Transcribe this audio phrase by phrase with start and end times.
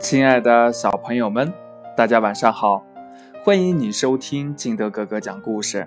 [0.00, 1.52] 亲爱的小朋友们，
[1.94, 2.82] 大家晚上好！
[3.44, 5.86] 欢迎你收听金德哥哥讲故事。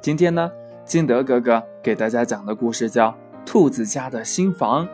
[0.00, 0.50] 今天呢，
[0.84, 3.10] 金德哥哥给大家讲的故事叫
[3.46, 4.84] 《兔子家的新房》。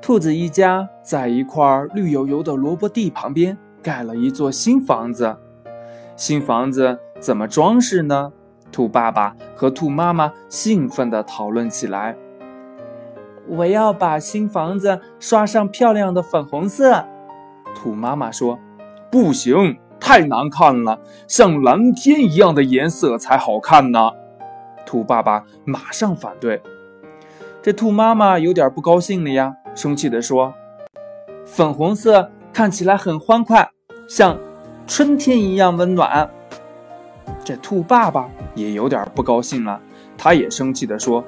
[0.00, 5.36] 兔子一家在一块绿油油的萝卜地旁边盖了一座新房子。
[6.14, 8.32] 新房子怎么装饰呢？
[8.70, 12.14] 兔爸爸和兔妈妈兴奋地讨论起来。
[13.48, 17.04] 我要把新房子刷上漂亮的粉红色。
[17.74, 18.58] 兔妈妈说
[19.10, 24.10] ：“不行，太难看了，像蓝天一样的颜色才好看呢。”
[24.86, 26.62] 兔爸爸马上反对。
[27.62, 30.52] 这兔妈妈有点不高兴了呀，生气地说
[31.44, 33.70] ：“粉红色看起来很欢快，
[34.08, 34.38] 像
[34.86, 36.30] 春天一样温暖。”
[37.44, 39.80] 这兔爸爸也有点不高兴了，
[40.16, 41.24] 他也生气地说。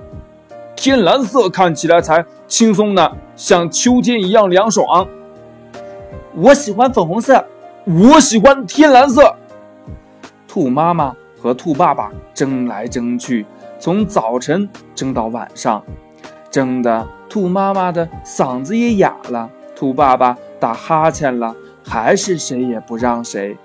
[0.86, 5.04] 天蓝色看起来才轻松呢，像秋天一样凉爽。
[6.32, 7.44] 我喜欢粉红色，
[7.86, 9.34] 我喜欢天蓝色。
[10.46, 13.44] 兔妈妈和兔爸爸争来争去，
[13.80, 15.82] 从早晨争到晚上，
[16.52, 21.52] 争得兔妈妈的嗓子也哑了，兔爸爸打哈欠了，
[21.84, 23.56] 还是谁也不让谁。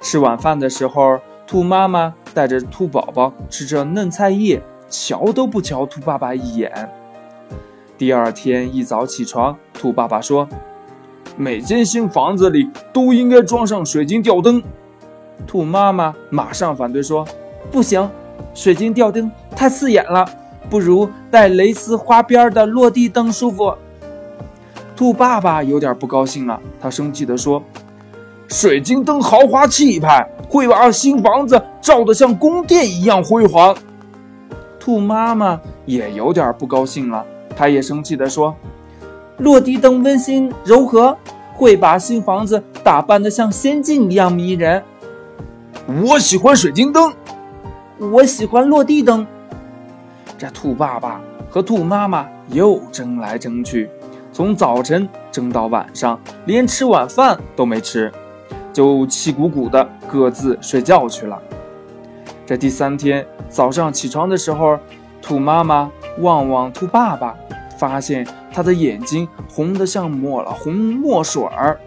[0.00, 4.62] 吃晚饭的时候，兔妈妈带着兔宝宝吃着嫩菜叶。
[4.88, 6.90] 瞧都不瞧兔爸爸一眼。
[7.96, 10.48] 第二天一早起床，兔爸爸说
[11.36, 14.62] ：“每间新房子里都应该装上水晶吊灯。”
[15.46, 17.26] 兔妈妈马上反对说
[17.70, 18.08] ：“不行，
[18.54, 20.28] 水晶吊灯太刺眼了，
[20.70, 23.74] 不如带蕾丝花边的落地灯舒服。”
[24.96, 27.62] 兔爸爸有点不高兴了，他生气地说
[28.48, 33.76] ：“水晶灯豪华气派，会把新房子照得像宫殿一样辉煌。”
[34.78, 37.24] 兔妈妈也有点不高兴了，
[37.56, 38.54] 她也生气地说
[39.38, 41.16] ：“落地灯温馨柔和，
[41.54, 44.82] 会把新房子打扮得像仙境一样迷人。”
[46.04, 47.12] 我喜欢水晶灯，
[47.98, 49.26] 我喜欢落地灯。
[50.36, 51.20] 这兔爸爸
[51.50, 53.88] 和兔妈妈又争来争去，
[54.32, 58.12] 从早晨争到晚上，连吃晚饭都没吃，
[58.72, 61.40] 就气鼓鼓的各自睡觉去了。
[62.48, 64.78] 这第三天早上起床的时候，
[65.20, 67.36] 兔妈妈望望兔爸爸，
[67.78, 71.78] 发现他的眼睛红得像抹了红墨水儿。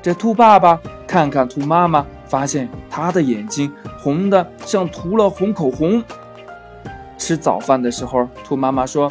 [0.00, 6.00] 这兔爸爸看看兔妈妈，发现他的眼睛红得像涂了红口红。
[7.18, 9.10] 吃早饭的时候，兔妈妈说：“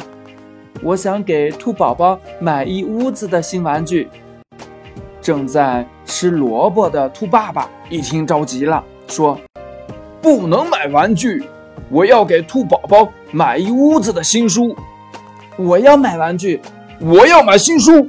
[0.82, 4.08] 我想给兔宝宝买一屋子的新玩具。”
[5.20, 9.38] 正在吃萝卜的兔爸爸一听着急了，说。
[10.22, 11.44] 不能买玩具，
[11.90, 14.74] 我要给兔宝宝买一屋子的新书。
[15.58, 16.60] 我要买玩具，
[17.00, 18.08] 我要买新书。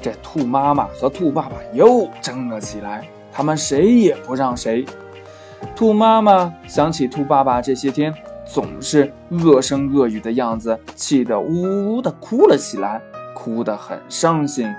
[0.00, 4.86] 这兔妈妈和兔爸爸又争了起来，他们谁也不让谁。
[5.74, 8.12] 兔妈妈想起兔爸爸这些天
[8.46, 13.02] 总是恶声恶语的样子，气得呜呜呜的哭了起来，
[13.34, 14.74] 哭得很伤心。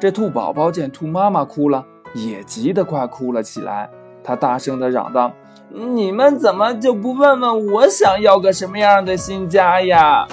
[0.00, 1.84] 这兔宝宝见兔妈妈哭了，
[2.14, 3.88] 也急得快哭了起来。
[4.28, 5.32] 他大声地嚷道
[5.72, 10.28] ：“你们怎么就不问问我想要个什么样的新家呀？”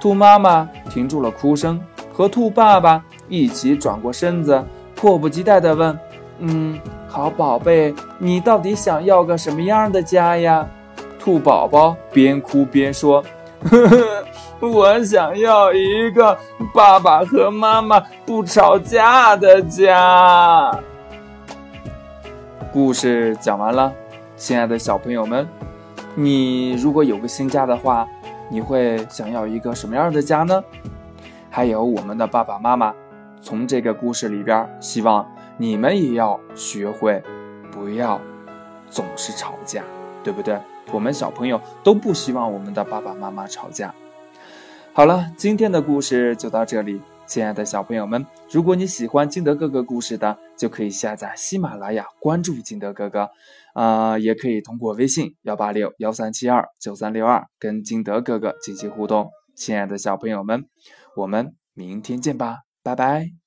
[0.00, 1.78] 兔妈妈停住了哭声，
[2.10, 4.64] 和兔爸爸一起转过身子，
[4.94, 5.98] 迫不及待地问
[6.40, 10.66] ：“嗯，好宝贝，你到底想要个什么样的家呀？”
[11.20, 13.22] 兔宝宝边哭边说
[13.70, 16.34] ：“呵呵，我想要一个
[16.72, 20.70] 爸爸和妈妈不吵架的家。”
[22.76, 23.90] 故事讲完了，
[24.36, 25.48] 亲爱的小朋友们，
[26.14, 28.06] 你如果有个新家的话，
[28.50, 30.62] 你会想要一个什么样的家呢？
[31.48, 32.94] 还有我们的爸爸妈妈，
[33.40, 35.26] 从这个故事里边，希望
[35.56, 37.22] 你们也要学会，
[37.72, 38.20] 不要
[38.90, 39.82] 总是吵架，
[40.22, 40.60] 对不对？
[40.92, 43.94] 我们小朋友都不希望我们的爸爸妈妈吵架。
[44.92, 47.00] 好了，今天的故事就到这里。
[47.26, 53.28] 亲爱的小朋友们，如果你喜欢金德哥哥故事的，就可以下载喜马拉雅，关注金德哥哥，
[53.74, 59.30] 啊，也可以通过微信幺八六幺三七二九三六二跟金德哥哥进行互动。
[59.56, 60.66] 亲爱的小朋友们，
[61.16, 63.45] 我们明天见吧，拜拜。